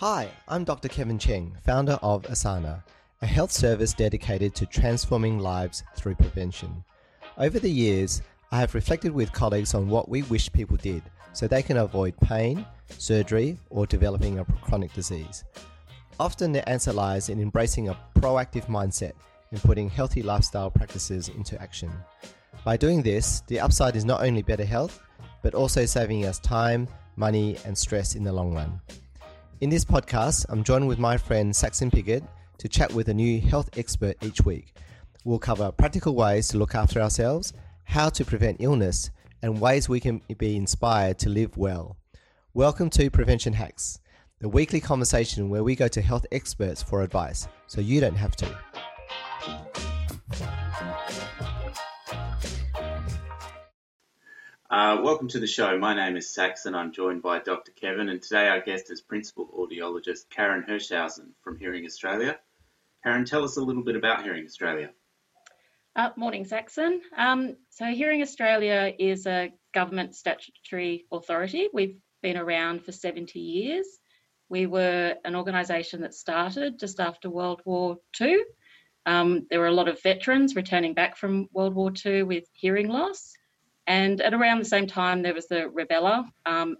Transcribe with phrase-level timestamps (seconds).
[0.00, 0.86] Hi, I'm Dr.
[0.86, 2.84] Kevin Cheng, founder of Osana,
[3.20, 6.84] a health service dedicated to transforming lives through prevention.
[7.36, 8.22] Over the years,
[8.52, 12.16] I have reflected with colleagues on what we wish people did so they can avoid
[12.18, 12.64] pain,
[12.96, 15.42] surgery, or developing a chronic disease.
[16.20, 19.14] Often the answer lies in embracing a proactive mindset
[19.50, 21.90] and putting healthy lifestyle practices into action.
[22.64, 25.00] By doing this, the upside is not only better health,
[25.42, 26.86] but also saving us time,
[27.16, 28.80] money, and stress in the long run.
[29.60, 32.22] In this podcast, I'm joined with my friend Saxon Piggott
[32.58, 34.72] to chat with a new health expert each week.
[35.24, 39.10] We'll cover practical ways to look after ourselves, how to prevent illness,
[39.42, 41.96] and ways we can be inspired to live well.
[42.54, 43.98] Welcome to Prevention Hacks,
[44.38, 48.36] the weekly conversation where we go to health experts for advice so you don't have
[48.36, 49.87] to.
[54.70, 55.78] Uh, welcome to the show.
[55.78, 56.74] My name is Saxon.
[56.74, 57.72] I'm joined by Dr.
[57.72, 62.38] Kevin, and today our guest is Principal Audiologist Karen Hirschhausen from Hearing Australia.
[63.02, 64.90] Karen, tell us a little bit about Hearing Australia.
[65.96, 67.00] Uh, morning, Saxon.
[67.16, 71.68] Um, so, Hearing Australia is a government statutory authority.
[71.72, 73.86] We've been around for 70 years.
[74.50, 78.42] We were an organisation that started just after World War II.
[79.06, 82.88] Um, there were a lot of veterans returning back from World War II with hearing
[82.88, 83.37] loss.
[83.88, 86.76] And at around the same time, there was the rubella um,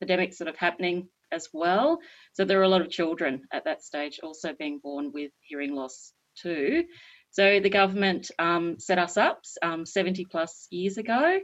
[0.00, 1.98] epidemic sort of happening as well.
[2.32, 5.74] So there were a lot of children at that stage also being born with hearing
[5.74, 6.84] loss too.
[7.30, 11.40] So the government um, set us up um, 70 plus years ago.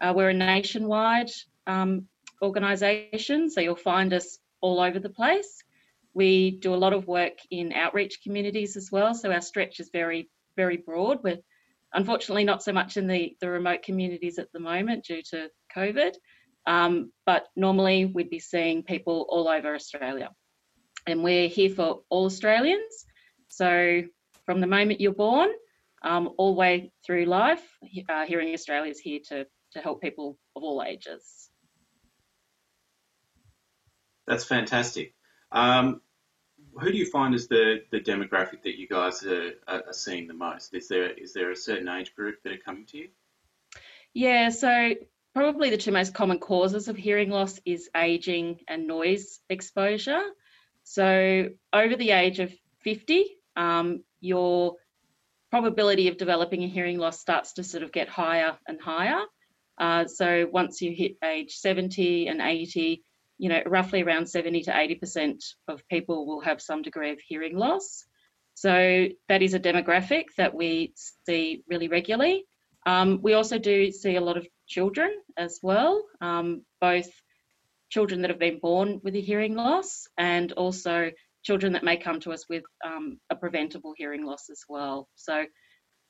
[0.00, 1.30] Uh, we're a nationwide
[1.68, 2.08] um,
[2.42, 5.62] organisation, so you'll find us all over the place.
[6.12, 9.90] We do a lot of work in outreach communities as well, so our stretch is
[9.92, 11.22] very, very broad.
[11.22, 11.38] We're
[11.96, 16.12] Unfortunately, not so much in the, the remote communities at the moment due to COVID,
[16.66, 20.28] um, but normally we'd be seeing people all over Australia.
[21.06, 23.06] And we're here for all Australians.
[23.48, 24.02] So
[24.44, 25.48] from the moment you're born,
[26.02, 27.64] um, all the way through life,
[28.10, 31.48] uh, Hearing Australia is here to, to help people of all ages.
[34.26, 35.14] That's fantastic.
[35.50, 36.02] Um,
[36.78, 40.34] who do you find is the, the demographic that you guys are, are seeing the
[40.34, 40.74] most?
[40.74, 43.08] Is there is there a certain age group that are coming to you?
[44.14, 44.94] Yeah, so
[45.34, 50.22] probably the two most common causes of hearing loss is aging and noise exposure.
[50.84, 53.26] So over the age of 50,
[53.56, 54.76] um, your
[55.50, 59.20] probability of developing a hearing loss starts to sort of get higher and higher.
[59.78, 63.02] Uh, so once you hit age 70 and 80,
[63.38, 67.56] you know, roughly around 70 to 80% of people will have some degree of hearing
[67.56, 68.04] loss.
[68.54, 70.94] So that is a demographic that we
[71.26, 72.44] see really regularly.
[72.86, 77.10] Um, we also do see a lot of children as well, um, both
[77.90, 81.10] children that have been born with a hearing loss and also
[81.44, 85.08] children that may come to us with um, a preventable hearing loss as well.
[85.14, 85.44] So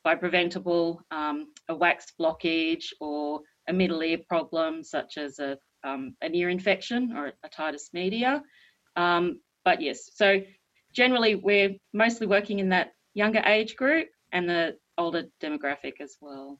[0.04, 6.16] by preventable, um, a wax blockage or a middle ear problem such as a um,
[6.20, 8.42] an ear infection or a otitis media.
[8.97, 10.41] Um, but yes, so
[10.92, 16.58] generally we're mostly working in that younger age group and the older demographic as well.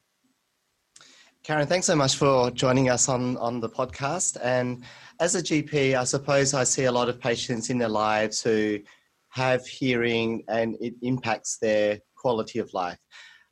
[1.43, 4.37] Karen, thanks so much for joining us on, on the podcast.
[4.43, 4.83] And
[5.19, 8.79] as a GP, I suppose I see a lot of patients in their lives who
[9.29, 12.99] have hearing and it impacts their quality of life.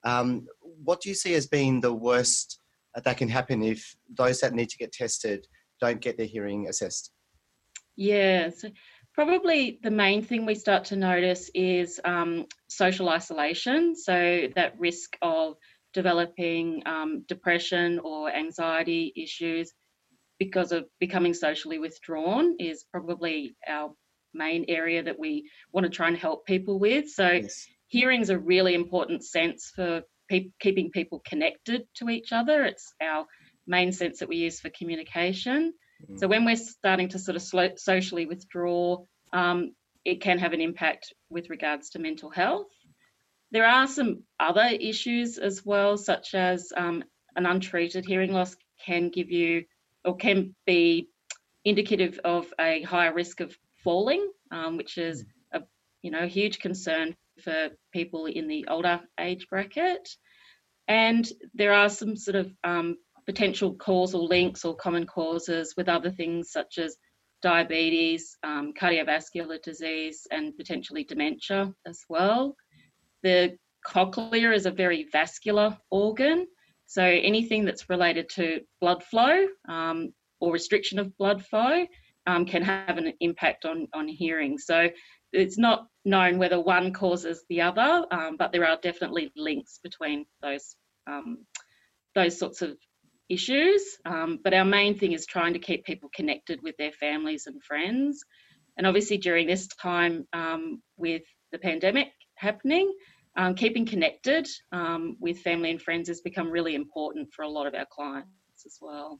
[0.03, 0.47] Um,
[0.83, 2.59] what do you see as being the worst
[3.03, 5.47] that can happen if those that need to get tested
[5.79, 7.11] don't get their hearing assessed?
[7.95, 8.69] Yeah, so
[9.13, 13.95] probably the main thing we start to notice is um, social isolation.
[13.95, 15.55] So that risk of
[15.93, 19.71] developing um, depression or anxiety issues
[20.37, 23.91] because of becoming socially withdrawn is probably our
[24.33, 27.09] main area that we want to try and help people with.
[27.09, 27.65] So yes.
[27.87, 32.65] hearing is a really important sense for pe- keeping people connected to each other.
[32.65, 33.25] It's our
[33.67, 35.73] main sense that we use for communication.
[36.09, 36.19] Mm.
[36.19, 39.03] So when we're starting to sort of slow, socially withdraw,
[39.33, 39.71] um,
[40.03, 42.67] it can have an impact with regards to mental health.
[43.51, 47.03] There are some other issues as well, such as um,
[47.35, 49.65] an untreated hearing loss can give you
[50.03, 51.09] or can be
[51.63, 55.27] indicative of a higher risk of falling, um, which is mm.
[55.59, 55.63] a
[56.01, 60.07] you know a huge concern for people in the older age bracket.
[60.87, 66.11] And there are some sort of um, potential causal links or common causes with other
[66.11, 66.97] things such as
[67.41, 72.55] diabetes, um, cardiovascular disease, and potentially dementia as well.
[73.23, 76.47] The cochlea is a very vascular organ,
[76.85, 81.85] so anything that's related to blood flow um, or restriction of blood flow
[82.27, 84.57] um, can have an impact on, on hearing.
[84.57, 84.89] So
[85.31, 90.25] it's not known whether one causes the other, um, but there are definitely links between
[90.41, 90.75] those
[91.07, 91.45] um,
[92.15, 92.77] those sorts of
[93.29, 93.97] issues.
[94.05, 97.63] Um, but our main thing is trying to keep people connected with their families and
[97.63, 98.23] friends.
[98.77, 102.93] And obviously during this time um, with the pandemic happening,
[103.37, 107.67] um, keeping connected um, with family and friends has become really important for a lot
[107.67, 108.29] of our clients
[108.65, 109.19] as well.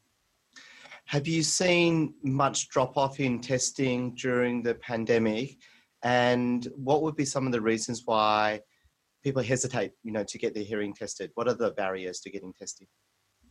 [1.07, 5.57] Have you seen much drop off in testing during the pandemic?
[6.03, 8.61] And what would be some of the reasons why
[9.23, 11.31] people hesitate, you know, to get their hearing tested?
[11.35, 12.87] What are the barriers to getting tested?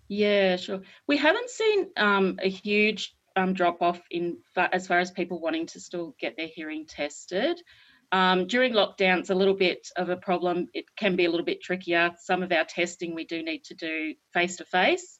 [0.08, 0.82] Yeah, sure.
[1.08, 5.66] We haven't seen um, a huge um, drop off in as far as people wanting
[5.66, 7.60] to still get their hearing tested.
[8.12, 10.68] Um, during lockdown, it's a little bit of a problem.
[10.74, 12.12] It can be a little bit trickier.
[12.20, 15.18] Some of our testing we do need to do face to face.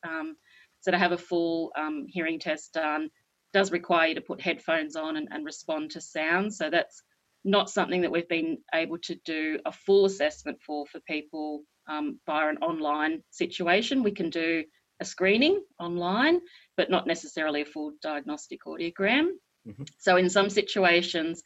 [0.85, 3.09] So to have a full um, hearing test done
[3.55, 6.53] does require you to put headphones on and, and respond to sound.
[6.53, 7.03] So that's
[7.43, 12.19] not something that we've been able to do a full assessment for for people um,
[12.27, 14.03] via an online situation.
[14.03, 14.65] We can do
[15.01, 16.41] a screening online,
[16.77, 19.29] but not necessarily a full diagnostic audiogram.
[19.67, 19.85] Mm-hmm.
[19.99, 21.43] So in some situations,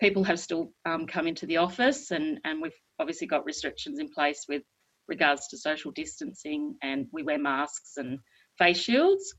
[0.00, 4.08] people have still um, come into the office, and and we've obviously got restrictions in
[4.08, 4.62] place with
[5.08, 8.18] regards to social distancing, and we wear masks and
[8.58, 9.34] face shields.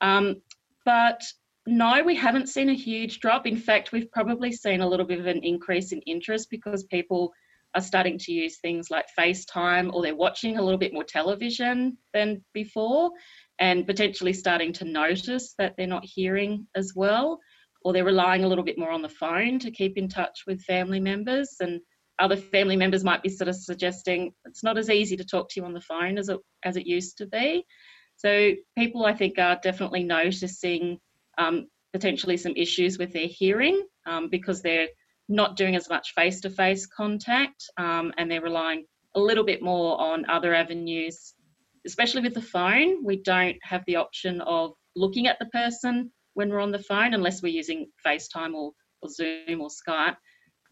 [0.00, 0.42] Um,
[0.84, 1.22] but
[1.66, 3.46] no, we haven't seen a huge drop.
[3.46, 7.32] In fact, we've probably seen a little bit of an increase in interest because people
[7.74, 11.96] are starting to use things like FaceTime or they're watching a little bit more television
[12.12, 13.10] than before
[13.58, 17.38] and potentially starting to notice that they're not hearing as well
[17.82, 20.62] or they're relying a little bit more on the phone to keep in touch with
[20.62, 21.80] family members and
[22.18, 25.60] other family members might be sort of suggesting it's not as easy to talk to
[25.60, 27.64] you on the phone as it as it used to be.
[28.16, 30.98] So people, I think, are definitely noticing
[31.38, 34.88] um, potentially some issues with their hearing um, because they're
[35.30, 38.84] not doing as much face-to-face contact um, and they're relying
[39.14, 41.34] a little bit more on other avenues,
[41.86, 43.04] especially with the phone.
[43.04, 47.14] We don't have the option of looking at the person when we're on the phone
[47.14, 48.72] unless we're using FaceTime or,
[49.02, 50.16] or Zoom or Skype.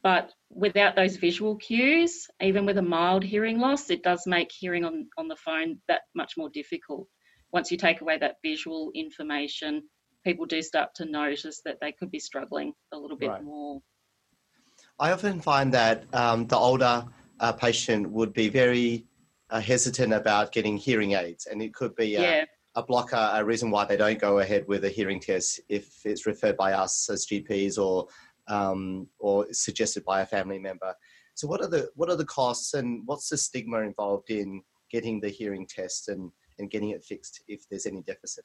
[0.02, 4.84] But without those visual cues, even with a mild hearing loss, it does make hearing
[4.84, 7.08] on, on the phone that much more difficult
[7.52, 9.82] once you take away that visual information,
[10.24, 13.42] people do start to notice that they could be struggling a little bit right.
[13.42, 13.80] more.
[15.00, 17.04] I often find that um, the older
[17.40, 19.04] uh, patient would be very
[19.50, 22.44] uh, hesitant about getting hearing aids, and it could be a, yeah.
[22.74, 26.26] a blocker, a reason why they don't go ahead with a hearing test if it's
[26.26, 28.08] referred by us as GPs or
[28.48, 30.94] um, or suggested by a family member.
[31.34, 35.20] So, what are the what are the costs, and what's the stigma involved in getting
[35.20, 38.44] the hearing test and and getting it fixed if there's any deficit?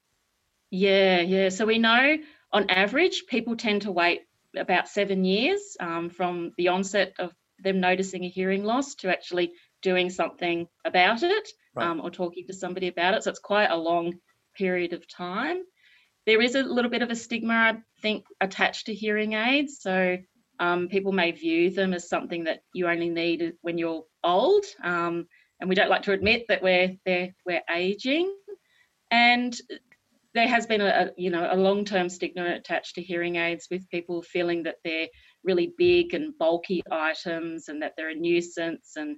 [0.70, 1.50] Yeah, yeah.
[1.50, 2.18] So we know
[2.52, 4.22] on average, people tend to wait
[4.58, 9.52] about seven years um, from the onset of them noticing a hearing loss to actually
[9.82, 11.88] doing something about it right.
[11.88, 13.24] um, or talking to somebody about it.
[13.24, 14.14] So it's quite a long
[14.56, 15.58] period of time.
[16.26, 19.80] There is a little bit of a stigma, I think, attached to hearing aids.
[19.82, 20.18] So
[20.60, 24.66] um, people may view them as something that you only need when you're old.
[24.84, 25.28] Um,
[25.60, 28.34] and we don't like to admit that we're we're aging
[29.12, 29.56] and
[30.34, 34.22] there has been a, you know a long-term stigma attached to hearing aids with people
[34.22, 35.08] feeling that they're
[35.44, 39.18] really big and bulky items and that they're a nuisance and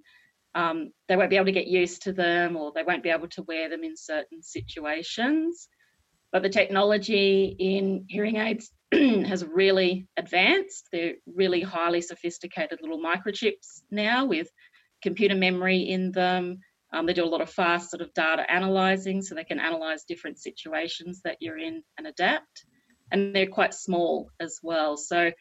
[0.55, 3.27] um, they won't be able to get used to them or they won't be able
[3.27, 5.67] to wear them in certain situations
[6.31, 13.81] but the technology in hearing aids has really advanced they're really highly sophisticated little microchips
[13.91, 14.49] now with
[15.05, 16.59] computer memory in them.
[16.95, 20.05] Um, they do a lot of fast sort of data analyzing so they can analyze
[20.05, 22.65] different situations that you're in and adapt.
[23.11, 24.97] And they're quite small as well.
[24.97, 25.31] So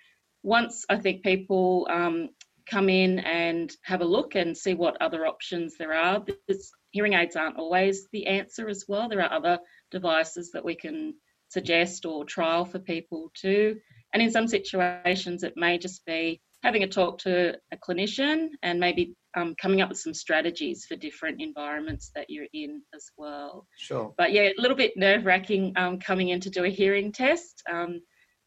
[0.42, 2.30] once I think people um,
[2.68, 7.14] come in and have a look and see what other options there are, because hearing
[7.14, 9.08] aids aren't always the answer as well.
[9.08, 9.58] There are other
[9.90, 11.14] devices that we can
[11.49, 13.76] suggest or trial for people too.
[14.12, 18.80] And in some situations, it may just be having a talk to a clinician and
[18.80, 23.67] maybe um, coming up with some strategies for different environments that you're in as well.
[23.79, 24.14] Sure.
[24.17, 27.62] But yeah, a little bit nerve wracking um, coming in to do a hearing test.
[27.71, 28.00] Um,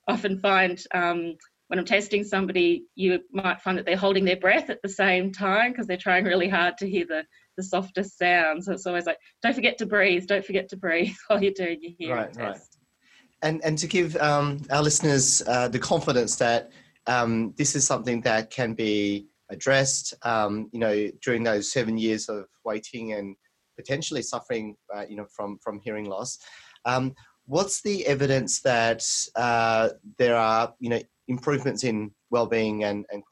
[0.07, 1.35] often find um,
[1.67, 5.31] when I'm testing somebody, you might find that they're holding their breath at the same
[5.31, 7.23] time because they're trying really hard to hear the,
[7.57, 8.63] the softest sound.
[8.63, 11.79] So it's always like, don't forget to breathe, don't forget to breathe while you're doing
[11.81, 12.39] your hearing right, test.
[12.41, 13.49] Right.
[13.49, 16.71] And, and to give um, our listeners uh, the confidence that
[17.05, 22.29] um, this is something that can be addressed, um, you know, during those seven years
[22.29, 23.35] of waiting and
[23.77, 26.39] potentially suffering, uh, you know, from from hearing loss.
[26.85, 27.13] Um,
[27.45, 29.03] what's the evidence that
[29.35, 33.23] uh, there are, you know, improvements in well-being and, and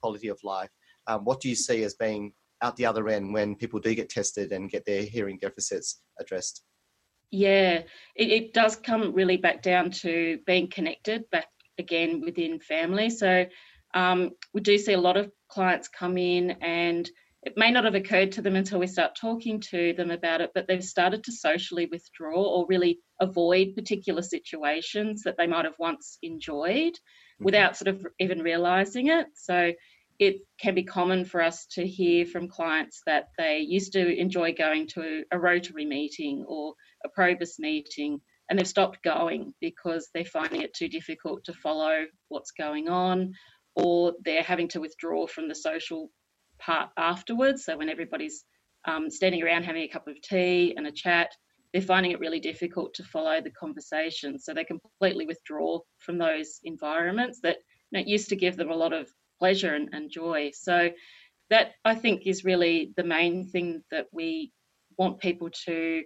[0.00, 0.70] quality of life?
[1.06, 4.10] Um, what do you see as being out the other end when people do get
[4.10, 6.62] tested and get their hearing deficits addressed?
[7.30, 7.82] Yeah,
[8.16, 11.46] it, it does come really back down to being connected back
[11.78, 13.08] again within family.
[13.08, 13.46] So
[13.94, 17.10] um, we do see a lot of clients come in and
[17.42, 20.50] it may not have occurred to them until we start talking to them about it,
[20.54, 25.78] but they've started to socially withdraw or really avoid particular situations that they might have
[25.78, 27.44] once enjoyed mm-hmm.
[27.44, 29.26] without sort of even realizing it.
[29.34, 29.72] So
[30.18, 34.52] it can be common for us to hear from clients that they used to enjoy
[34.52, 36.74] going to a Rotary meeting or
[37.06, 38.20] a Probus meeting
[38.50, 43.32] and they've stopped going because they're finding it too difficult to follow what's going on
[43.82, 46.10] or they're having to withdraw from the social
[46.58, 47.64] part afterwards.
[47.64, 48.44] So when everybody's
[48.86, 51.30] um, standing around having a cup of tea and a chat,
[51.72, 54.38] they're finding it really difficult to follow the conversation.
[54.38, 57.58] So they completely withdraw from those environments that
[57.90, 59.08] you know, used to give them a lot of
[59.38, 60.50] pleasure and, and joy.
[60.52, 60.90] So
[61.50, 64.52] that I think is really the main thing that we
[64.96, 66.02] want people to,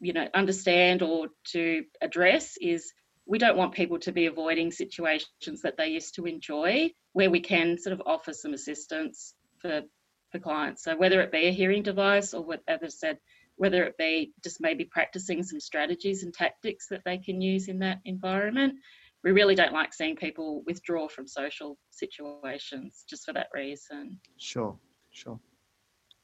[0.00, 2.92] you know, understand or to address is
[3.26, 7.40] we don't want people to be avoiding situations that they used to enjoy where we
[7.40, 9.82] can sort of offer some assistance for
[10.30, 10.82] for clients.
[10.82, 13.18] So whether it be a hearing device or what as I said,
[13.56, 17.78] whether it be just maybe practicing some strategies and tactics that they can use in
[17.80, 18.74] that environment.
[19.22, 24.20] We really don't like seeing people withdraw from social situations just for that reason.
[24.36, 24.76] Sure,
[25.12, 25.40] sure.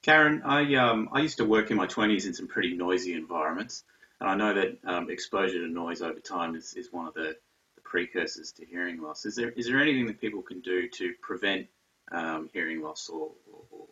[0.02, 3.84] Karen, I um, I used to work in my twenties in some pretty noisy environments,
[4.20, 7.36] and I know that um, exposure to noise over time is, is one of the,
[7.76, 9.24] the precursors to hearing loss.
[9.24, 11.66] Is there is there anything that people can do to prevent
[12.12, 13.32] um, hearing loss or,
[13.70, 13.86] or,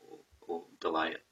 [0.46, 1.22] or, delay it.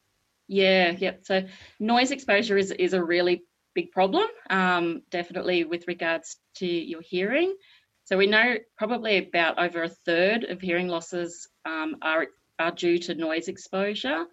[0.49, 1.12] Yeah, yeah.
[1.23, 1.43] So
[1.81, 7.55] noise exposure is, is a really big problem, um, definitely with regards to your hearing.
[8.05, 12.99] So we know probably about over a third of hearing losses um, are, are due
[12.99, 14.25] to noise exposure.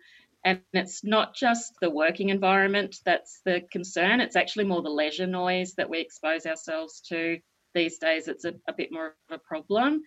[0.45, 5.27] And it's not just the working environment that's the concern, it's actually more the leisure
[5.27, 7.39] noise that we expose ourselves to
[7.73, 8.27] these days.
[8.27, 10.01] It's a, a bit more of a problem.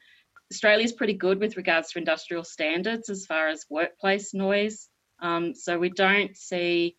[0.52, 4.88] Australia is pretty good with regards to industrial standards as far as workplace noise.
[5.20, 6.96] Um, so we don't see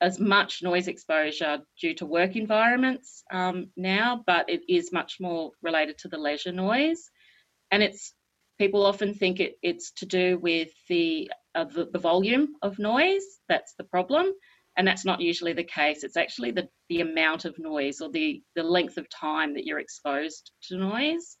[0.00, 5.52] as much noise exposure due to work environments um, now, but it is much more
[5.62, 7.10] related to the leisure noise.
[7.70, 8.12] And it's
[8.58, 13.24] people often think it, it's to do with the, uh, the, the volume of noise.
[13.48, 14.32] That's the problem,
[14.76, 16.04] and that's not usually the case.
[16.04, 19.80] It's actually the the amount of noise or the the length of time that you're
[19.80, 21.36] exposed to noise.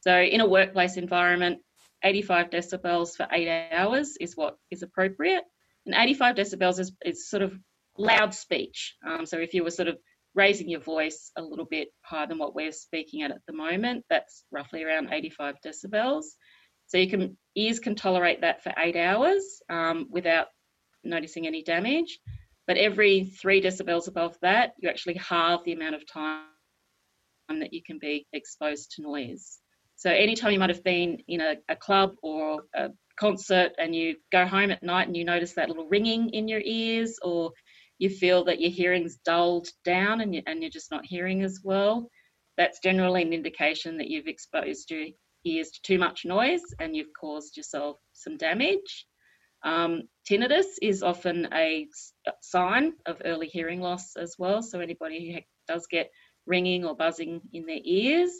[0.00, 1.58] So in a workplace environment,
[2.02, 5.44] 85 decibels for eight hours is what is appropriate.
[5.86, 7.52] And 85 decibels is, is sort of
[7.98, 8.96] loud speech.
[9.06, 9.98] Um, so if you were sort of
[10.34, 14.04] raising your voice a little bit higher than what we're speaking at at the moment,
[14.08, 16.24] that's roughly around 85 decibels.
[16.90, 20.48] So you can ears can tolerate that for eight hours um, without
[21.04, 22.18] noticing any damage.
[22.66, 26.46] But every three decibels above that, you actually halve the amount of time
[27.48, 29.58] that you can be exposed to noise.
[29.94, 34.16] So anytime you might have been in a, a club or a concert and you
[34.32, 37.52] go home at night and you notice that little ringing in your ears or
[37.98, 41.60] you feel that your hearing's dulled down and, you, and you're just not hearing as
[41.62, 42.08] well,
[42.56, 45.06] that's generally an indication that you've exposed your
[45.44, 49.06] to too much noise and you've caused yourself some damage.
[49.62, 51.86] Um, tinnitus is often a
[52.40, 54.62] sign of early hearing loss as well.
[54.62, 55.40] So anybody who
[55.72, 56.10] does get
[56.46, 58.32] ringing or buzzing in their ears,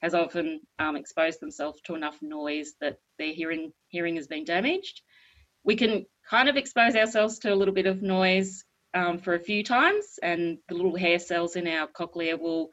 [0.00, 5.02] has often um, exposed themselves to enough noise that their hearing hearing has been damaged.
[5.64, 9.40] We can kind of expose ourselves to a little bit of noise um, for a
[9.40, 12.70] few times, and the little hair cells in our cochlea will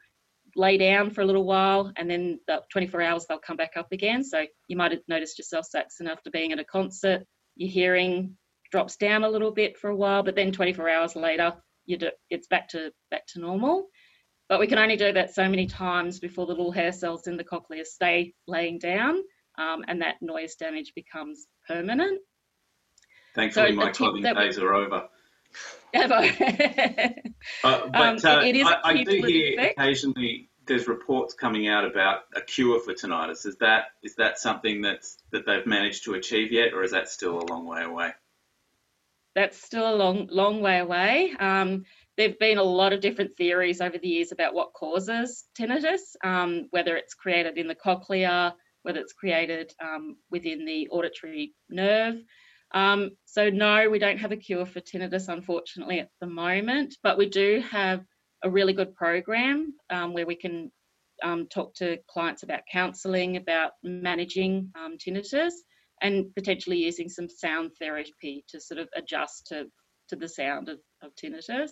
[0.56, 3.92] lay down for a little while, and then the 24 hours they'll come back up
[3.92, 4.24] again.
[4.24, 7.24] So you might have noticed yourself, Saxon, after being at a concert,
[7.56, 8.36] your hearing
[8.72, 12.10] drops down a little bit for a while, but then 24 hours later, you do,
[12.30, 13.86] it's back to back to normal.
[14.48, 17.36] But we can only do that so many times before the little hair cells in
[17.36, 19.22] the cochlea stay laying down
[19.58, 22.20] um, and that noise damage becomes permanent.
[23.34, 25.08] Thankfully, so my clubbing days are over.
[25.94, 26.08] Uh,
[27.62, 29.78] but um, uh, it, it is I, I do hear effect.
[29.78, 33.46] occasionally there's reports coming out about a cure for tinnitus.
[33.46, 37.08] Is that is that something that's that they've managed to achieve yet, or is that
[37.08, 38.10] still a long way away?
[39.34, 41.34] That's still a long long way away.
[41.38, 41.84] Um,
[42.16, 46.68] There've been a lot of different theories over the years about what causes tinnitus, um,
[46.70, 52.16] whether it's created in the cochlea, whether it's created um, within the auditory nerve.
[52.74, 57.18] Um, so no, we don't have a cure for tinnitus, unfortunately, at the moment, but
[57.18, 58.04] we do have
[58.44, 60.70] a really good program um, where we can
[61.22, 65.52] um, talk to clients about counselling, about managing um, tinnitus,
[66.02, 69.66] and potentially using some sound therapy to sort of adjust to,
[70.08, 71.70] to the sound of, of tinnitus.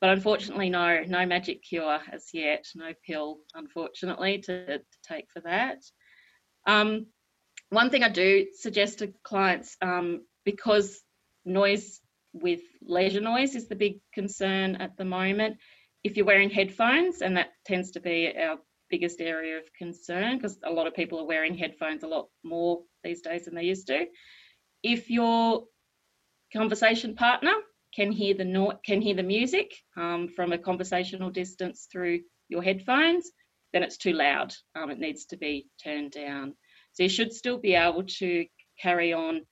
[0.00, 5.40] But unfortunately, no, no magic cure as yet, no pill, unfortunately, to, to take for
[5.42, 5.78] that.
[6.66, 7.06] Um,
[7.72, 11.00] one thing I do suggest to clients, um, because
[11.46, 12.00] noise
[12.34, 15.56] with leisure noise is the big concern at the moment,
[16.04, 18.58] if you're wearing headphones, and that tends to be our
[18.90, 22.82] biggest area of concern because a lot of people are wearing headphones a lot more
[23.04, 24.04] these days than they used to.
[24.82, 25.64] If your
[26.52, 27.54] conversation partner
[27.94, 32.62] can hear the no- can hear the music um, from a conversational distance through your
[32.62, 33.30] headphones,
[33.72, 34.52] then it's too loud.
[34.74, 36.54] Um, it needs to be turned down.
[36.92, 38.46] So you should still be able to
[38.80, 39.42] carry on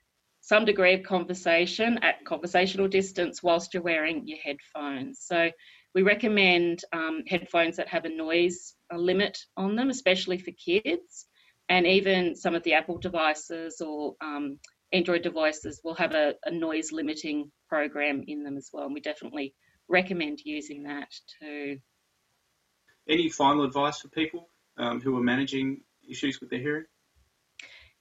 [0.40, 5.20] some degree of conversation at conversational distance whilst you're wearing your headphones.
[5.20, 5.50] So
[5.94, 11.26] we recommend um, headphones that have a noise limit on them, especially for kids.
[11.68, 14.59] And even some of the Apple devices or um,
[14.92, 18.87] Android devices will have a, a, noise limiting program in them as well.
[18.87, 19.54] And we definitely
[19.88, 21.09] recommend using that
[21.40, 21.78] too.
[23.09, 26.85] Any final advice for people um, who are managing issues with their hearing?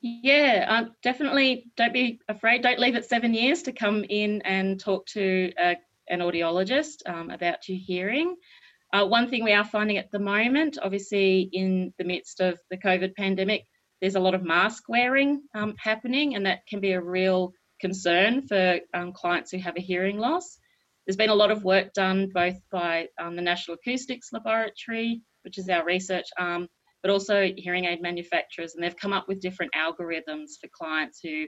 [0.02, 2.62] Yeah, um, definitely don't be afraid.
[2.62, 5.78] Don't leave it seven years to come in and talk to a
[6.10, 8.36] an audiologist um, about your hearing.
[8.92, 12.78] Uh, one thing we are finding at the moment, obviously in the midst of the
[12.78, 13.66] COVID pandemic,
[14.02, 18.48] there's a lot of mask wearing um, happening, and that can be a real concern
[18.48, 20.58] for um, clients who have a hearing loss.
[21.06, 25.58] There's been a lot of work done both by um, the National Acoustics Laboratory, which
[25.58, 26.68] is our research arm,
[27.02, 31.46] but also hearing aid manufacturers, and they've come up with different algorithms for clients who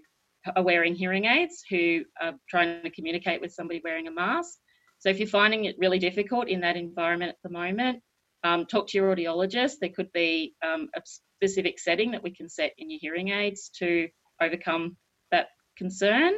[0.55, 4.57] are wearing hearing aids who are trying to communicate with somebody wearing a mask.
[4.99, 8.01] So if you're finding it really difficult in that environment at the moment,
[8.43, 9.75] um, talk to your audiologist.
[9.79, 11.01] There could be um, a
[11.37, 14.09] specific setting that we can set in your hearing aids to
[14.41, 14.97] overcome
[15.31, 16.33] that concern.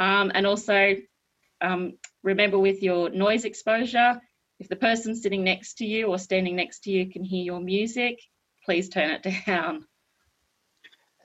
[0.00, 0.96] Um, and also
[1.60, 4.20] um, remember with your noise exposure,
[4.60, 7.60] if the person sitting next to you or standing next to you can hear your
[7.60, 8.18] music,
[8.68, 9.86] please turn it down.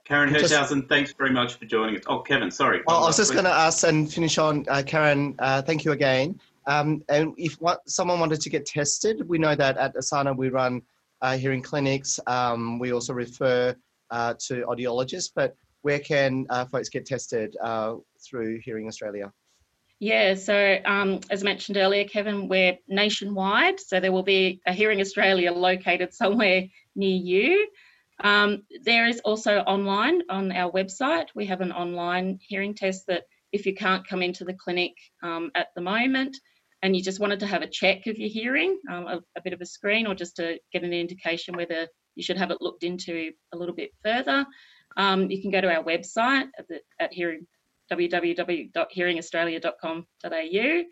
[0.05, 2.03] Karen Hirschhausen, thanks very much for joining us.
[2.07, 2.81] Oh, Kevin, sorry.
[2.87, 6.39] I was just going to ask and finish on, uh, Karen, uh, thank you again.
[6.67, 10.47] Um, and if what, someone wanted to get tested, we know that at Osana we
[10.47, 10.81] run
[11.21, 12.17] uh, hearing clinics.
[12.27, 13.75] Um, we also refer
[14.09, 19.33] uh, to audiologists, but where can uh, folks get tested uh, through Hearing Australia?
[20.03, 24.99] Yeah, so um, as mentioned earlier, Kevin, we're nationwide, so there will be a Hearing
[24.99, 27.69] Australia located somewhere near you.
[28.21, 31.27] Um, there is also online on our website.
[31.35, 35.51] We have an online hearing test that if you can't come into the clinic um,
[35.55, 36.35] at the moment
[36.81, 39.53] and you just wanted to have a check of your hearing, um, a, a, bit
[39.53, 42.83] of a screen, or just to get an indication whether you should have it looked
[42.83, 44.45] into a little bit further,
[44.97, 47.47] um, you can go to our website at, the, at hearing,
[47.95, 50.83] www.hearingaustralia.com.au.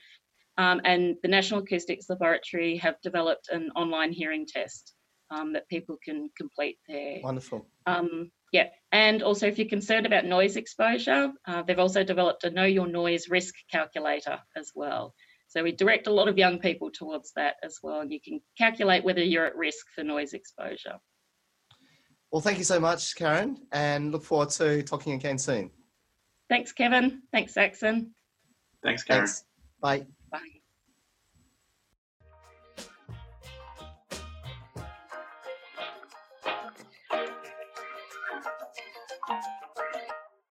[0.57, 4.93] Um, and the National Acoustics Laboratory have developed an online hearing test
[5.31, 7.19] um, that people can complete there.
[7.23, 7.65] Wonderful.
[7.85, 12.51] Um, yeah, and also if you're concerned about noise exposure, uh, they've also developed a
[12.51, 15.13] Know Your Noise risk calculator as well.
[15.47, 18.41] So we direct a lot of young people towards that as well, and you can
[18.57, 20.97] calculate whether you're at risk for noise exposure.
[22.31, 25.71] Well, thank you so much, Karen, and look forward to talking again soon.
[26.51, 27.21] Thanks, Kevin.
[27.31, 28.13] Thanks, Saxon.
[28.83, 29.21] Thanks, Karen.
[29.21, 29.45] Thanks.
[29.79, 30.05] Bye.